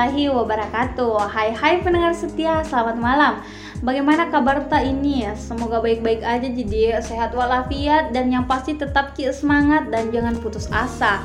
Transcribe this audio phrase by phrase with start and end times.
[0.00, 1.28] Warahmatullahi wabarakatuh.
[1.28, 3.44] Hai hai pendengar setia, selamat malam.
[3.84, 5.28] Bagaimana kabar ta ini?
[5.36, 11.20] Semoga baik-baik aja jadi sehat walafiat dan yang pasti tetap semangat dan jangan putus asa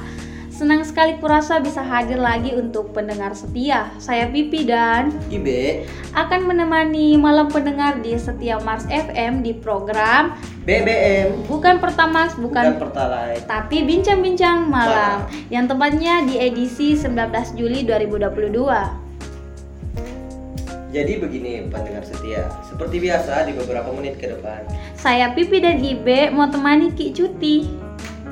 [0.56, 3.92] Senang sekali kurasa bisa hadir lagi untuk pendengar setia.
[4.00, 5.84] Saya Pipi dan Ibe
[6.16, 10.32] akan menemani malam pendengar di Setia Mars FM di program
[10.64, 13.44] BBM bukan Pertamax, bukan, bukan Pertalite.
[13.44, 15.52] tapi bincang-bincang malam Malam.
[15.52, 19.04] yang tepatnya di edisi 19 Juli 2022.
[20.96, 24.64] Jadi begini pendengar setia, seperti biasa di beberapa menit ke depan,
[24.96, 27.85] Saya Pipi dan Ibe mau temani Ki cuti.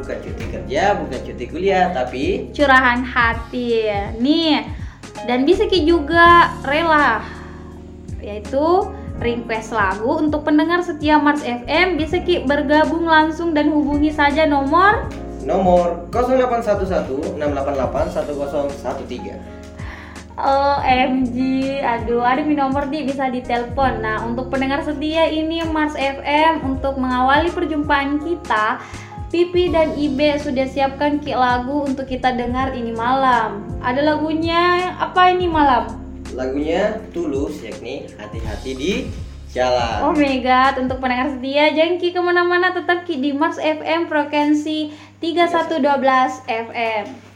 [0.04, 3.88] Bukan cuti kerja, bukan cuti kuliah, tapi Curahan hati.
[4.20, 4.68] Nih.
[5.24, 7.24] Dan bisa Ki juga rela
[8.20, 14.44] yaitu request lagu untuk pendengar setia Mars FM bisa Ki bergabung langsung dan hubungi saja
[14.44, 15.08] nomor
[15.44, 19.64] nomor 0811 688 1013.
[20.34, 21.38] OMG,
[21.86, 24.02] aduh ada mi nomor di bisa ditelepon.
[24.02, 28.82] Nah untuk pendengar setia ini Mars FM untuk mengawali perjumpaan kita,
[29.34, 33.66] Pipi dan Ibe sudah siapkan ki lagu untuk kita dengar ini malam.
[33.82, 35.90] Ada lagunya apa ini malam?
[36.38, 40.14] Lagunya Tulus yakni hati-hati di Oh jalan.
[40.14, 44.94] my god, untuk pendengar setia jangan ki ke mana-mana tetap ki di Mars FM frekuensi
[45.18, 45.82] 3112
[46.46, 47.33] FM.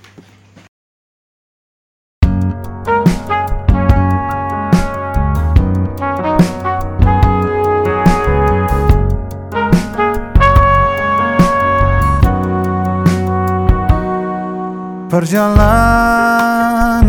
[15.17, 17.01] Perjalanan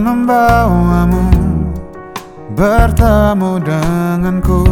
[0.00, 1.28] membawamu
[2.56, 4.64] Bertemu denganku.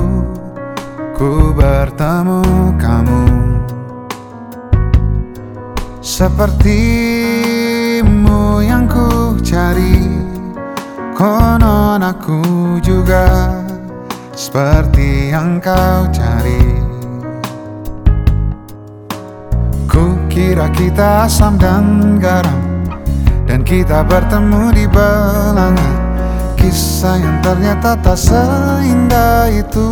[1.12, 2.40] Ku bertemu
[2.80, 3.28] kamu.
[6.00, 6.64] Sepertimu
[8.64, 10.08] yang ku cari
[11.12, 12.40] Konon aku
[12.80, 13.52] juga
[14.32, 16.88] Seperti yang kau cari.
[19.84, 22.57] Ku kira kita asam dan garam
[23.48, 26.08] Dan kita bertemu di belanga
[26.58, 29.88] Kisah yang ternyata tak seindah itu.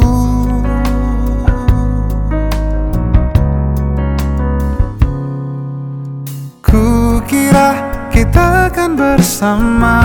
[6.59, 7.71] Ku kira
[8.11, 9.99] kita akan bersama.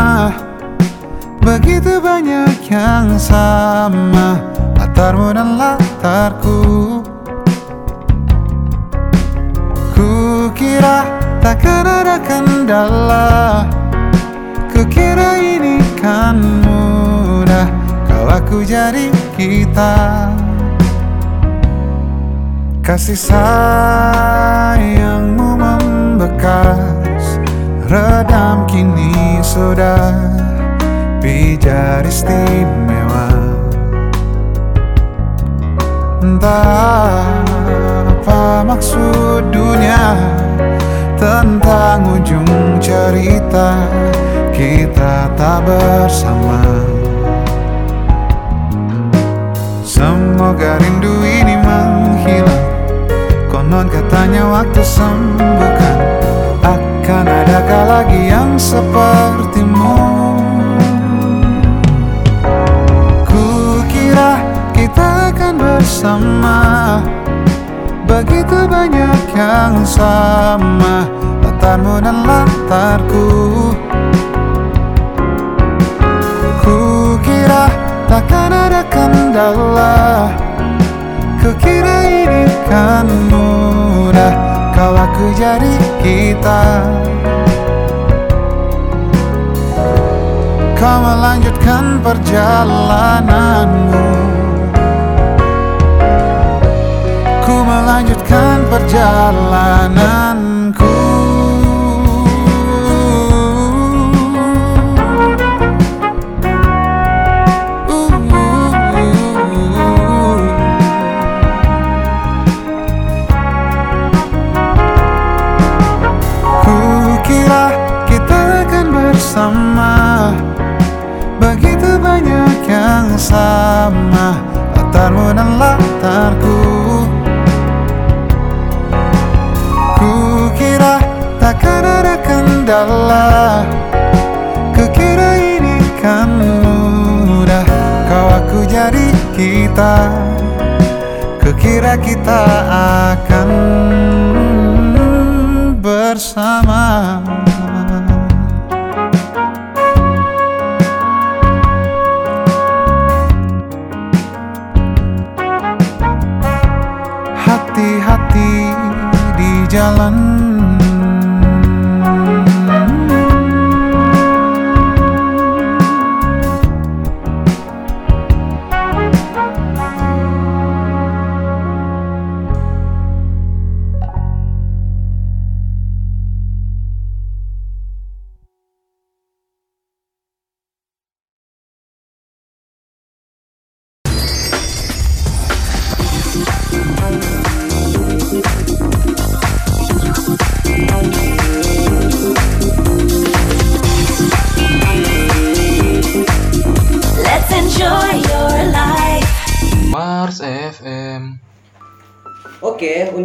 [1.41, 4.37] Begitu banyak yang sama.
[4.77, 6.61] Latarmu dan latarku.
[9.97, 10.11] Ku
[10.53, 13.65] kira takkan ada kendala.
[14.71, 17.67] Kukira ini kan mudah
[18.05, 20.29] Kau aku jadi kita.
[22.81, 24.25] Kasih sayangmu
[25.57, 27.41] membekas
[27.89, 30.13] Redam kini sudah.
[31.21, 33.29] Pijar istimewa.
[36.21, 37.25] Entah
[38.09, 40.17] apa maksud dunia
[41.21, 43.85] Tentang ujung cerita
[44.49, 46.65] Kita tak bersama.
[49.85, 52.65] Semoga rindu ini menghilang.
[53.53, 55.97] Konon katanya waktu sembuhkan.
[56.65, 58.90] Akan adakah lagi yang sepertimu
[69.41, 71.09] yang sama
[71.41, 73.25] Latarmu dan latarku
[76.61, 77.65] Ku kira
[78.05, 80.29] takkan ada kendala.
[81.41, 84.29] Kukira ini kan mudah
[84.77, 85.73] Kau aku jadi
[86.05, 86.85] kita.
[90.77, 94.21] Kau melanjutkan perjalananmu
[98.31, 100.50] melanjutkan perjalananku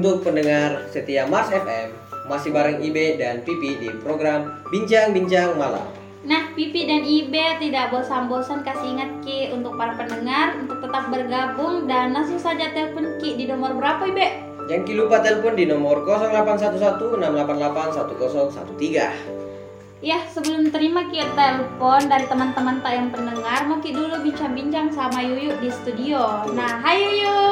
[0.06, 1.90] untuk pendengar setia Mars FM,
[2.30, 5.82] masih bareng Ibe dan Pipi di program Bincang-Bincang Malam.
[6.22, 11.90] Nah, Pipi dan Ibe tidak bosan-bosan kasih ingat Ki untuk para pendengar untuk tetap bergabung
[11.90, 14.46] dan langsung saja telepon Ki di nomor berapa Ibe?
[14.70, 20.06] Jangan ki lupa telepon di nomor 0811 688 1013.
[20.06, 25.18] Ya, sebelum terima Ki telepon dari teman-teman tak yang pendengar, mau Ki dulu bincang-bincang sama
[25.18, 26.46] Yuyu di studio.
[26.54, 27.42] Nah, hai Yuyu.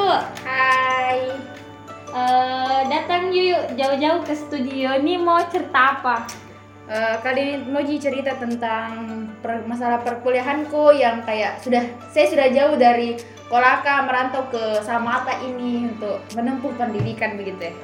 [0.46, 1.53] Hai.
[2.14, 4.94] Eh, datang Yuyu jauh-jauh ke studio.
[5.02, 6.22] Ini mau cerita apa?
[6.86, 8.86] Eh, kali ini mau Ji cerita tentang
[9.42, 11.82] per- masalah perkuliahanku yang kayak sudah
[12.14, 13.18] saya sudah jauh dari
[13.50, 17.74] Kolaka merantau ke Samata ini untuk menempuh pendidikan begitu ya.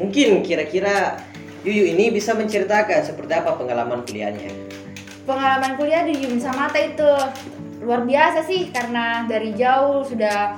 [0.00, 1.20] Mungkin kira-kira
[1.60, 4.48] Yuyu ini bisa menceritakan seperti apa pengalaman kuliahnya.
[5.28, 7.04] Pengalaman kuliah di Yun Samata itu
[7.84, 10.56] luar biasa sih karena dari jauh sudah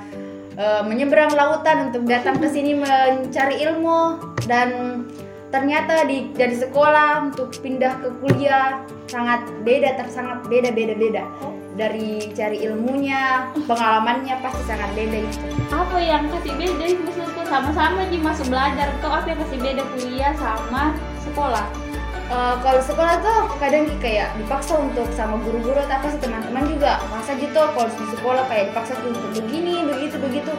[0.55, 4.19] eh, menyeberang lautan untuk datang ke sini mencari ilmu.
[4.47, 5.03] Dan
[5.51, 8.81] ternyata di dari sekolah untuk pindah ke kuliah
[9.11, 11.23] sangat beda ter sangat beda beda beda.
[11.75, 15.39] Dari cari ilmunya pengalamannya pasti sangat beda itu.
[15.71, 18.91] Apa yang kasih beda maksudku sama-sama Ji masuk belajar.
[18.99, 19.81] Atau apa yang kasih beda?
[19.95, 21.80] Kuliah sama sekolah?
[22.31, 27.03] Eh, kalau sekolah tuh kadang kayak dipaksa untuk sama guru-guru atau apa sih teman-teman juga.
[27.11, 30.53] Masa gitu kalau di sekolah kayak dipaksa untuk begini begitu begitu.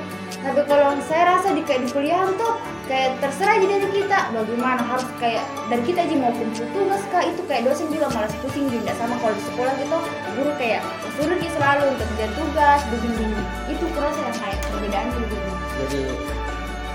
[0.45, 2.61] Tapi kalau saya rasa di kayak di kuliah tuh
[2.93, 4.19] kayak terserah aja dari kita.
[4.37, 8.37] Bagaimana harus kayak dan kita aja mau kumpul tugas kah itu kayak dosen juga malas
[8.45, 9.17] pusing juga sama.
[9.25, 9.99] Kalau di sekolah gitu
[10.37, 10.85] guru kayak
[11.17, 13.33] suruh dia selalu untuk kerja tugas begini
[13.73, 15.37] itu kurasa yang kayak perbedaan gitu.
[15.81, 16.01] Jadi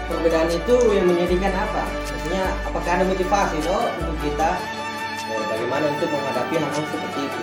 [0.08, 1.84] perbedaan itu yang menyedihkan apa?
[1.92, 4.50] Maksudnya apakah ada motivasi toh untuk kita
[5.28, 7.42] eh, bagaimana untuk menghadapi hal-hal seperti itu?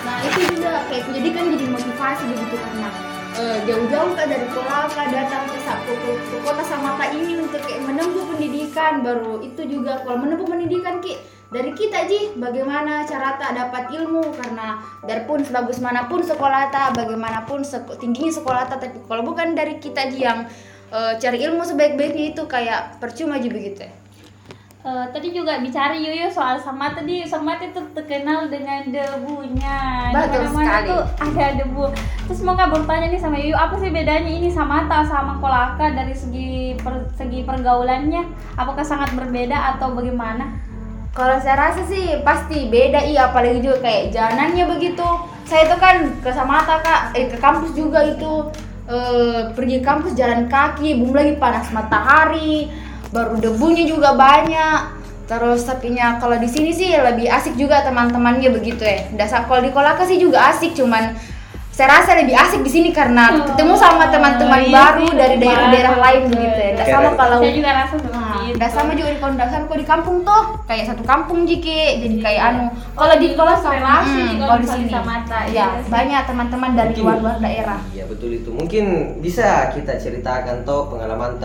[0.00, 2.88] Nah itu juga kayak pendidikan jadi motivasi begitu karena
[3.36, 8.24] eh, jauh-jauh kan dari Kolaka datang ke, ke, ke, kota Samata ini untuk kayak menempuh
[8.26, 11.20] pendidikan baru itu juga kalau menempuh pendidikan ki
[11.50, 16.94] dari kita ji bagaimana cara tak dapat ilmu karena darpun sebagus mana pun sekolah tak
[16.94, 20.46] bagaimanapun sek- tingginya sekolah tak tapi kalau bukan dari kita ji yang
[20.90, 23.86] eh, cari ilmu sebaik-baiknya itu kayak percuma aja begitu.
[23.86, 23.92] Ya.
[24.80, 26.96] Eh, tadi juga bicara Yuyu soal sama.
[26.96, 30.08] Tadi sama itu terkenal dengan debunya.
[30.08, 30.88] Betul Di mana-mana sekali.
[30.88, 31.84] tuh ada debu.
[32.24, 36.16] Terus mau nggak bertanya nih sama Yuyu apa sih bedanya ini Samata sama Kolaka dari
[36.16, 38.24] segi per- segi pergaulannya?
[38.56, 40.48] Apakah sangat berbeda atau bagaimana?
[41.12, 43.28] Kalau saya rasa sih pasti beda iya.
[43.28, 45.04] Apalagi juga kayak jalanannya begitu.
[45.44, 48.48] Saya itu kan ke Samata kak, eh ke kampus juga itu
[48.90, 52.66] eh, pergi kampus jalan kaki, belum lagi panas matahari,
[53.14, 54.98] baru debunya juga banyak.
[55.30, 59.06] Terus tapinya kalau di sini sih lebih asik juga teman-temannya begitu ya.
[59.14, 61.14] Dasar kalau di Kolaka sih juga asik, cuman
[61.70, 65.36] saya rasa lebih asik di sini karena Oh, ketemu sama teman-teman iya baru sih, dari
[65.38, 66.70] daerah-daerah lain begitu ya.
[66.74, 67.18] Nggak Oke, sama baik.
[67.22, 68.19] kalau saya juga rasa seperti
[68.50, 72.16] Itu udah sama juga di sama kalau di kampung tuh kayak satu kampung jiki jadi
[72.18, 72.64] kayak anu
[72.98, 74.90] kalau di kalau sama relasi hmm, kalau di sini.
[74.90, 77.78] sama Mata, ya iya banyak teman-teman dari luar-luar daerah.
[77.94, 78.50] Iya betul itu.
[78.50, 78.84] Mungkin
[79.22, 81.38] bisa kita ceritakan toh pengalaman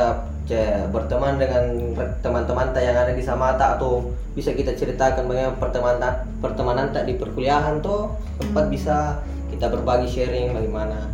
[0.49, 1.93] ce- berteman dengan
[2.25, 7.17] teman-teman tak yang ada di Samata atau bisa kita ceritakan bagaimana pertemanan pertemanan tak di
[7.17, 9.21] perkuliahan toh tempat bisa
[9.53, 11.13] kita berbagi sharing bagaimana.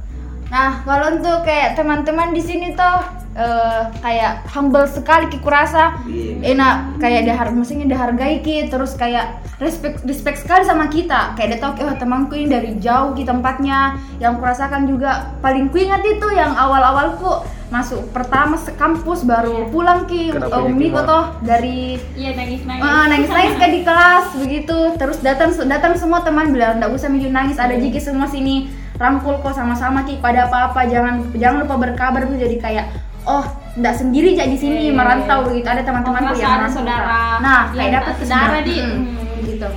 [0.52, 5.96] Nah kalau untuk kayak teman-teman di sini tuh eh, kayak humble sekali ki kurasa.
[6.08, 6.54] Iya.
[6.58, 11.38] enak kayak dihar maksudnya dihargai ki terus kayak respect respect sekali sama kita.
[11.40, 13.96] Kayak dia tahu oh temanku ini dari jauh ki tempatnya.
[14.20, 20.04] Yang kurasakan juga paling ku ingat itu yang awal-awalku masuk pertama se kampus baru pulang
[20.04, 21.08] ki um, ini, Miko Ma?
[21.08, 24.78] toh dari iya nangis nangis Ah, nangis-nangis di kelas begitu.
[25.00, 29.38] Terus datang datang semua teman bilang nggak usah minum nangis ada Jiki semua sini rangkul
[29.38, 30.18] kok sama-sama ki.
[30.18, 32.36] Pada apa-apa jangan jangan lupa berkabar tuh.
[32.36, 32.86] Jadi kayak
[33.24, 35.46] oh nggak sendiri jadi di sini Iya, iya, merantau iya.
[35.48, 36.78] begitu ada teman-temanku merasa yang ada merantau.
[36.78, 37.20] saudara.
[37.38, 39.40] Nah yang kayak dapat tak saudara di Hmm, Hmm.
[39.46, 39.68] gitu.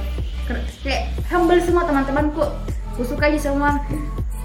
[0.80, 2.44] Kayak humble semua teman-temanku.
[2.90, 3.71] Aku suka aja semua.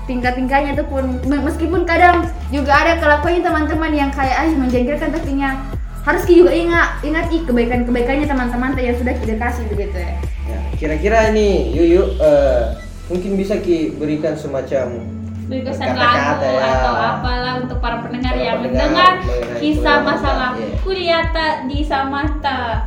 [0.04, 5.32] Tingkat-tingkatnya tuh pun me- meskipun kadang juga ada kelakuannya teman-teman yang kayak ah menjengkelkan tapi
[5.34, 5.54] nya
[6.02, 10.14] harus ki juga ingat ingat ih kebaikan-kebaikannya teman-teman yang sudah kita kasih begitu ya.
[10.48, 12.62] Ya, kira-kira ini Yuyu eh,
[13.10, 15.02] mungkin bisa ki berikan semacam
[15.50, 16.70] Berkesan Kata-kata lagu ya.
[16.78, 20.78] atau apalah untuk para pendengar Para yang pendengar mendengar kisah masalah iya.
[20.86, 22.86] kuliah tak di Samata.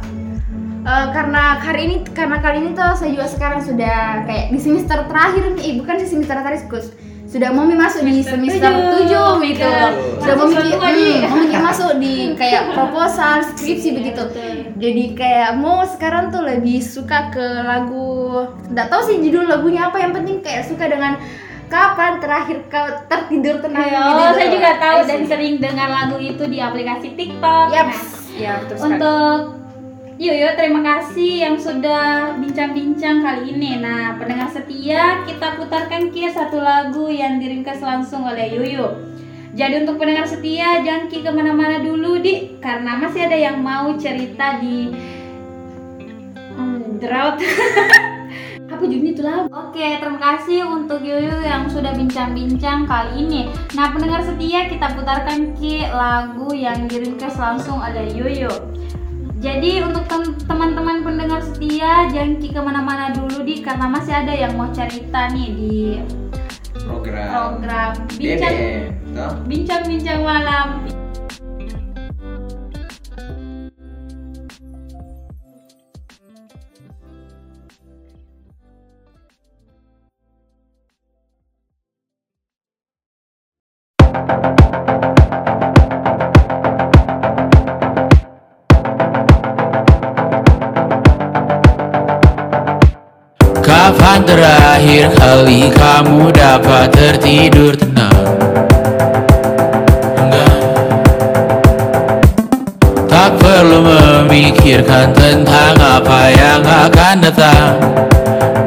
[0.82, 4.98] Eh, karena hari ini karena kali ini tuh saya juga sekarang sudah kayak di semester
[5.10, 6.86] terakhir nih eh, bukan di semester terakhir Gus.
[7.32, 9.88] Sudah mau masuk di Semester semester tujuh, 7 gitu Mika.
[10.20, 11.12] sudah mau satu lagi.
[11.24, 14.52] mau masuk di kayak proposal skripsi Iya, begitu betul.
[14.76, 19.96] jadi kayak mau sekarang tuh lebih suka ke lagu nggak tahu sih judul lagunya apa
[19.96, 21.16] yang penting kayak suka dengan
[21.66, 24.20] kapan terakhir kau tertidur tenang Iya, gitu?
[24.20, 27.72] oh, saya juga tahu dan sering dengar lagu itu di aplikasi TikTok.
[27.72, 27.96] Yaps.
[27.96, 28.92] Nah, Ya, betul sekali.
[28.92, 29.38] untuk
[30.22, 33.82] Yoyo terima kasih yang sudah bincang-bincang kali ini.
[33.82, 39.02] Nah, pendengar setia, kita putarkan Ki satu lagu yang diringkas langsung oleh Yoyo.
[39.58, 43.98] Jadi untuk pendengar setia, jangan Ki ke mana-mana dulu, Di, karena masih ada yang mau
[43.98, 44.94] cerita di
[46.54, 47.42] hmm, drought.
[48.70, 49.50] Apa judulnya itu lagu?
[49.50, 53.50] Oke, terima kasih untuk Yoyo yang sudah bincang-bincang kali ini.
[53.74, 58.70] Nah, pendengar setia, kita putarkan Ki lagu yang diringkas langsung oleh Yoyo.
[59.42, 64.54] Jadi untuk tem- teman-teman pendengar setia jangan ke mana-mana dulu di karena masih ada yang
[64.54, 65.78] mau cerita nih di
[66.86, 68.54] program program bincang
[69.50, 70.66] bincang-bincang malam.
[94.92, 98.12] Terakhir kali kamu dapat tertidur tenang?
[103.08, 107.80] Tak perlu memikirkan tentang apa yang akan datang.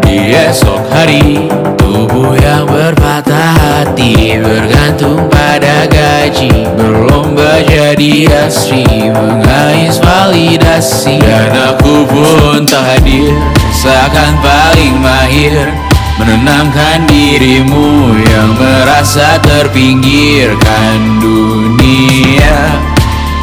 [0.02, 1.46] Di esok hari
[1.78, 6.66] Tubuh yang berpatah hati Bergantung pada gaji.
[6.74, 11.22] Berlomba jadi asri Mengais validasi.
[11.22, 13.30] Dan aku pun tak hadir
[13.70, 15.70] Seakan paling mahir
[16.16, 22.80] Menenangkan dirimu Yang merasa terpinggirkan dunia.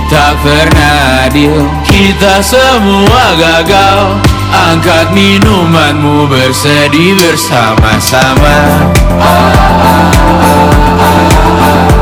[0.08, 4.20] Tak pernah adil Kita semua gagal.
[4.52, 8.56] Angkat minumanmu bersedih bersama-sama.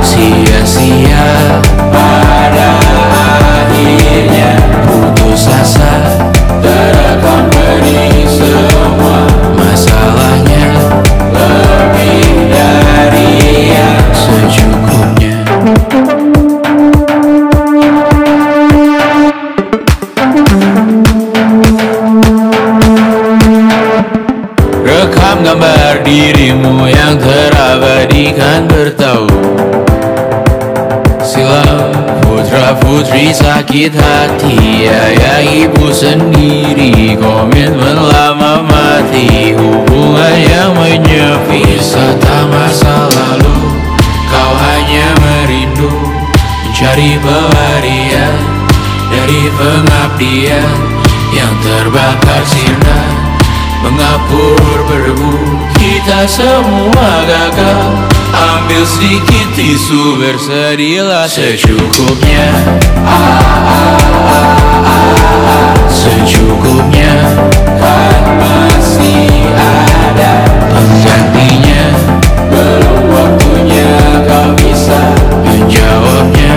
[0.03, 1.63] Sia-sia
[1.95, 2.71] pada
[3.15, 5.95] akhirnya Putus asa.
[6.59, 9.31] Terekam benih semua.
[9.55, 10.10] Masalahnya
[24.81, 29.41] Rekam gambar dirimu yang terabadikan bertahun
[31.25, 38.20] Silam putra putri sakit hati Ayah ibu sendiri komitmen lama
[47.01, 48.37] Mencari pelarian
[49.09, 50.77] Dari pengabdian
[51.33, 53.09] Yang terbakar sinar
[53.81, 55.33] Mengapur berdebu
[55.81, 58.05] Kita semua gagal.
[58.37, 62.53] Ambil sedikit tisu Bersedihlah secukupnya.
[65.89, 67.17] Secukupnya.
[67.81, 71.85] Kan masih ada Penggantinya
[72.51, 73.91] Belum waktunya
[74.27, 75.01] kau bisa
[75.47, 76.55] Menjawabnya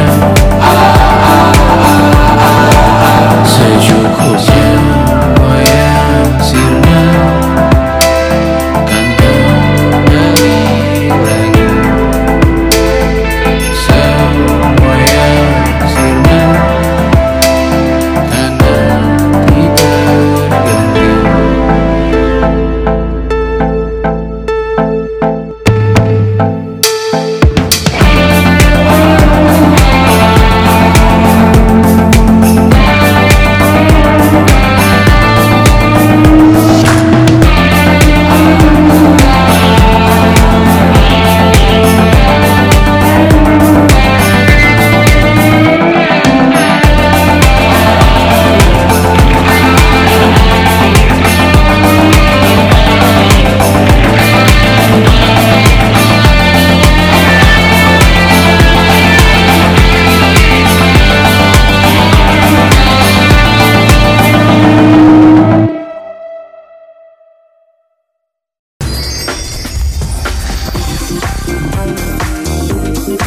[73.03, 73.19] Mars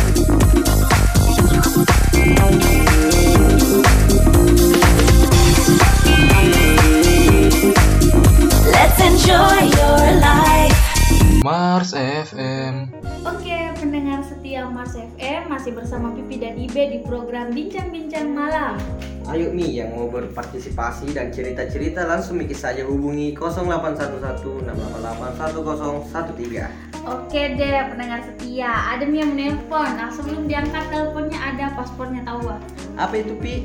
[11.92, 12.88] FM
[13.28, 18.80] Oke, pendengar setia Mars FM masih bersama Pipi dan Ibe di program Bincang-Bincang Malam.
[19.28, 26.95] Ayo Mi yang mau berpartisipasi dan cerita-cerita langsung Miki saja hubungi 0811 688 1013.
[27.06, 29.94] Oke deh pendengar setia, ada yang menelpon.
[29.94, 32.58] Nah sebelum diangkat teleponnya ada paspornya tahu gak?
[32.98, 33.62] Apa itu Pi?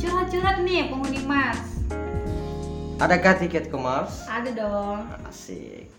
[0.00, 1.84] Curhat-curhat nih penghuni Mars.
[2.96, 4.24] Adakah tiket ke Mars?
[4.24, 5.04] Ada dong.
[5.28, 5.92] Asik.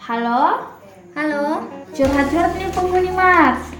[0.00, 0.72] Halo,
[1.12, 3.79] Halo, curhat-curhat nih penghuni Mars.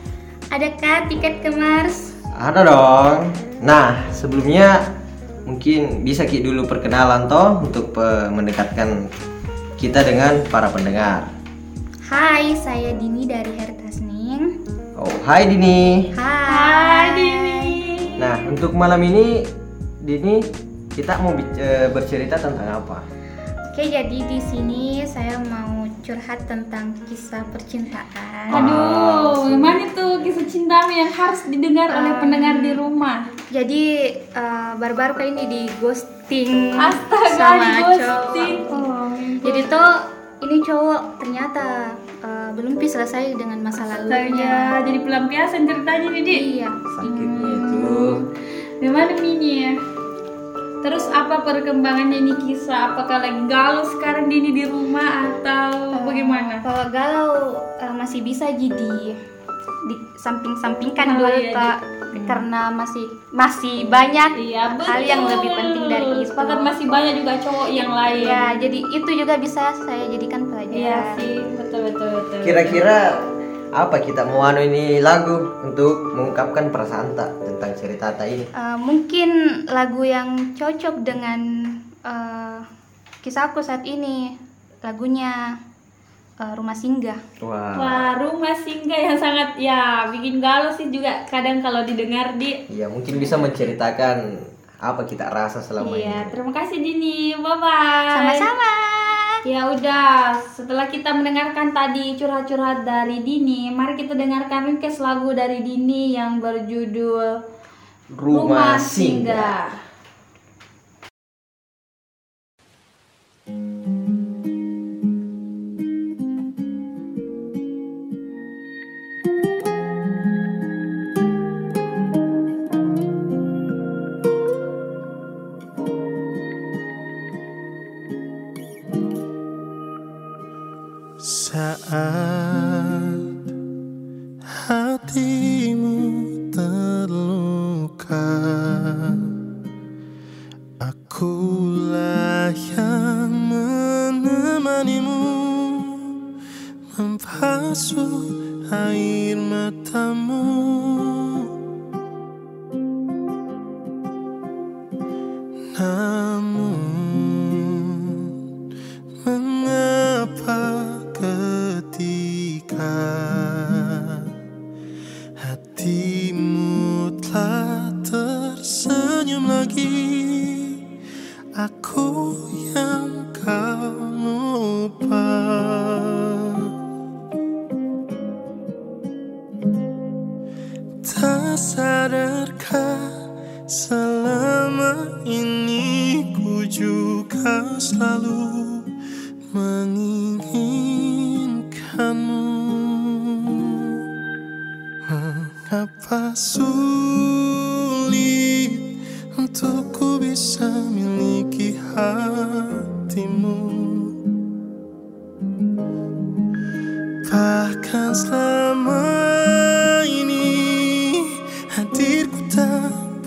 [0.50, 2.12] Adakah tiket ke Mars?
[2.34, 3.30] Ada dong.
[3.62, 4.82] Nah, sebelumnya
[5.46, 7.94] mungkin bisa Ki dulu perkenalan toh untuk
[8.34, 9.06] mendekatkan
[9.78, 11.30] kita dengan para pendengar.
[12.10, 14.66] Hai, saya Dini dari Hertasning.
[14.98, 16.10] Oh, hai Dini.
[16.18, 17.14] Hai.
[18.18, 19.46] Nah, untuk malam ini
[20.02, 20.42] Dini
[20.90, 22.98] kita mau eh, bercerita tentang apa?
[23.70, 25.79] Oke, jadi di sini saya mau
[26.10, 28.50] curhat tentang kisah percintaan.
[28.50, 33.30] Aduh, gimana tuh kisah cintamu yang harus didengar oleh pendengar di rumah?
[33.54, 33.84] Jadi
[34.18, 38.54] eh, baru-baru kali ini di ghosting Astaga, sama di ghosting.
[38.66, 39.08] cowok.
[39.46, 39.90] Jadi tuh
[40.40, 41.94] ini cowok ternyata
[42.26, 44.82] eh, belum bisa selesai dengan masa Astaga, lalunya.
[44.82, 46.34] jadi pelampiasan ceritanya nih, Di.
[46.58, 46.68] Iya.
[46.74, 47.94] Sakitnya itu.
[48.82, 49.72] Gimana Mini ya?
[50.80, 52.94] Terus apa perkembangannya ini kisah?
[52.94, 56.64] Apakah lagi galau sekarang Dini di rumah atau bagaimana?
[56.64, 57.32] Kalau galau
[57.76, 59.12] eh, masih bisa jadi
[59.80, 61.76] di samping-sampingkan Oh, dulu iya, Kak.
[62.26, 64.86] karena masih masih banyak Iya, betul.
[64.88, 66.28] hal yang lebih penting dari itu.
[66.28, 68.24] Sepakat masih banyak juga cowok yang lain.
[68.24, 70.74] Ya, jadi itu juga bisa saya jadikan pelajaran.
[70.74, 72.38] Iya sih, betul betul betul.
[72.42, 72.98] Kira-kira
[73.70, 78.44] apa kita mau anu ini lagu untuk mengungkapkan perasaan tak tentang cerita tak ini?
[78.46, 79.30] Eh, mungkin
[79.66, 81.40] lagu yang cocok dengan
[82.02, 82.58] eh,
[83.20, 84.34] kisahku saat ini
[84.80, 85.54] lagunya
[86.34, 87.20] eh, Rumah Singgah.
[87.40, 87.74] Wah.
[87.76, 92.90] Wah, rumah singgah yang sangat ya bikin galau sih juga kadang kalau didengar di Ya
[92.90, 94.40] mungkin bisa menceritakan
[94.80, 96.30] apa kita rasa selama Iya, ini.
[96.32, 97.36] terima kasih Dini.
[97.36, 98.08] Bye bye.
[98.08, 98.72] Sama-sama.
[99.40, 105.64] Ya udah, setelah kita mendengarkan tadi curhat-curhat dari Dini, mari kita dengarkan request lagu dari
[105.64, 107.40] Dini yang berjudul
[108.12, 109.72] Rumah Singgah.
[109.72, 109.89] Saat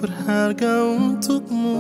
[0.04, 1.80] berharga untukmu.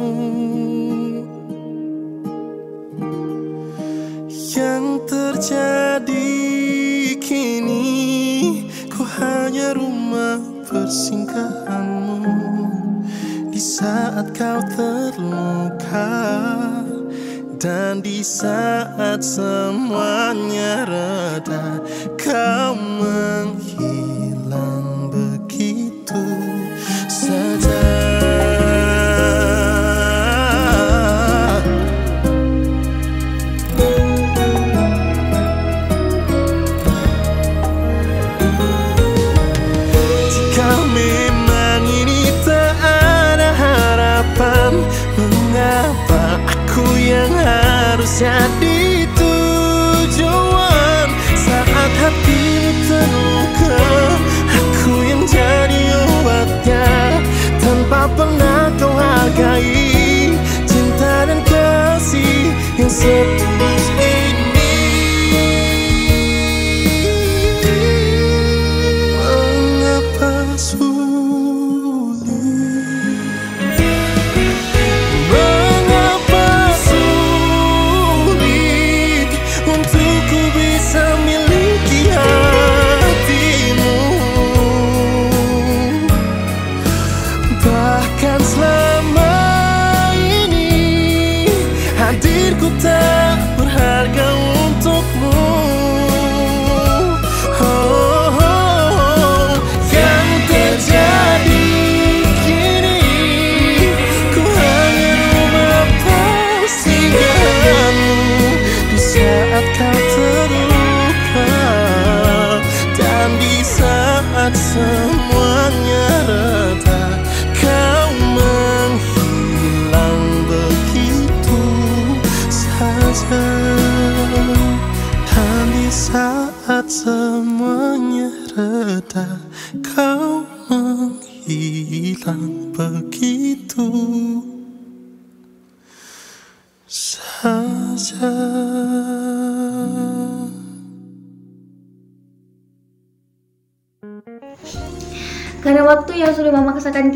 [4.31, 6.31] Yang terjadi
[7.19, 7.91] kini
[8.87, 12.39] ku hanya rumah persinggahanmu.
[13.51, 16.15] Di saat kau terluka
[17.59, 21.79] dan di saat semuanya reda
[22.15, 23.62] Kau menghilang
[48.23, 48.62] harus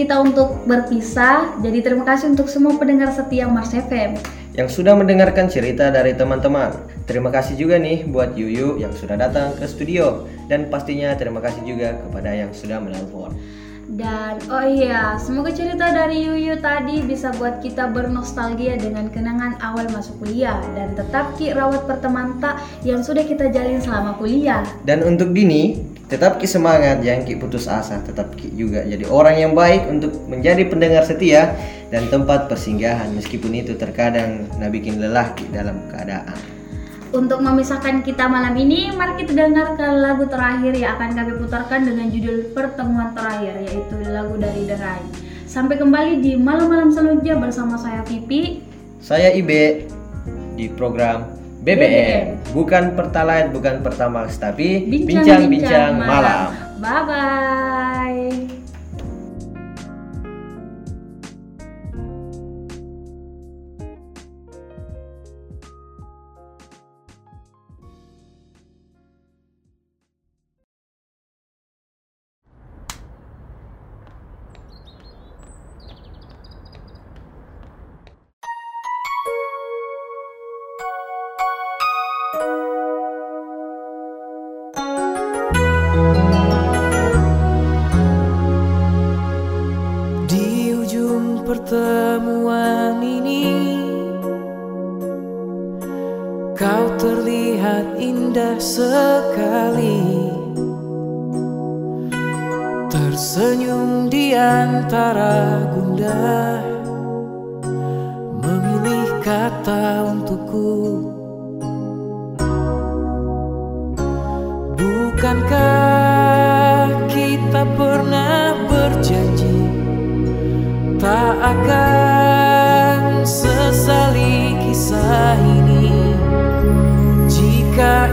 [0.07, 4.15] kita untuk berpisah, jadi terima kasih untuk semua pendengar setia Mars FM.
[4.55, 6.71] yang sudah mendengarkan cerita dari teman-teman.
[7.03, 11.59] Terima kasih juga nih buat Yuyu yang sudah datang ke studio dan pastinya terima kasih
[11.67, 13.35] juga kepada yang sudah menelpon.
[13.87, 19.91] Dan oh iya, semoga cerita dari Yuyu tadi bisa buat kita bernostalgia dengan kenangan awal
[19.91, 22.55] masuk kuliah dan tetap ki rawat pertemanan
[22.87, 24.63] yang sudah kita jalin selama kuliah.
[24.87, 29.35] Dan untuk Dini, tetap ki semangat, jangan ki putus asa, tetap ki juga jadi orang
[29.35, 31.51] yang baik untuk menjadi pendengar setia
[31.91, 36.35] dan tempat persinggahan meskipun itu terkadang nah bikin lelah ki dalam keadaan.
[37.15, 42.11] Untuk memisahkan kita malam ini, mari kita dengarkan lagu terakhir yang akan kami putarkan dengan
[42.11, 44.99] judul Pertemuan Terakhir, yaitu lagu dari Derai.
[45.47, 48.59] Sampai kembali di malam-malam selanjutnya bersama saya Pipi.
[48.99, 49.87] Saya Ibe
[50.59, 51.36] di program
[51.67, 56.55] BBM, bukan Pertalite, bukan Pertamax, tapi bincang-bincang malam.
[56.79, 57.96] Bye bye.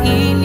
[0.06, 0.43] in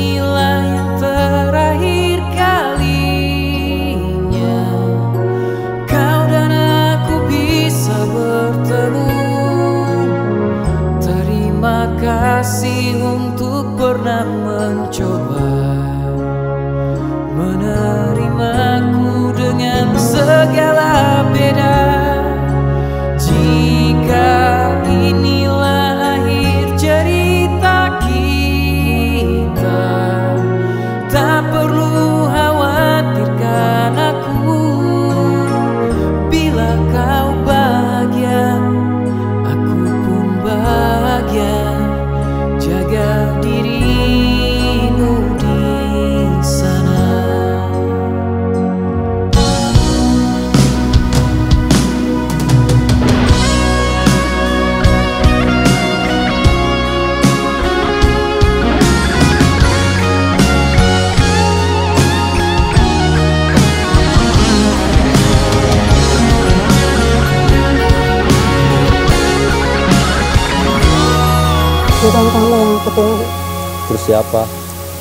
[74.09, 74.41] siapa?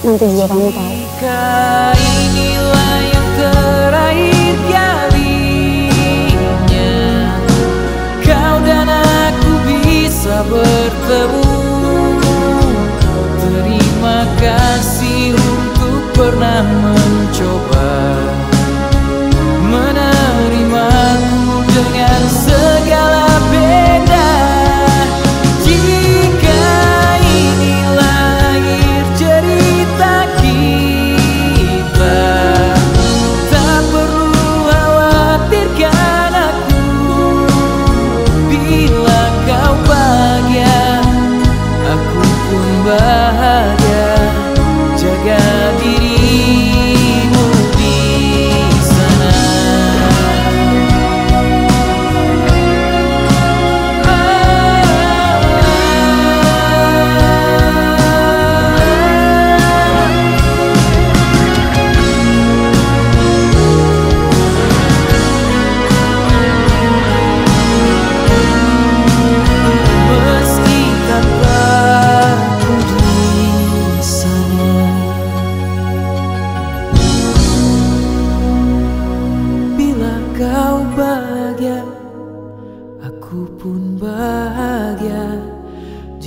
[0.04, 0.97] nanti juga kamu tahu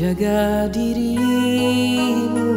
[0.02, 2.51] jaga dirimu.